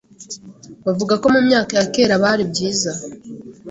[0.85, 2.91] bavuga ko mu myaka ya kera bari byiza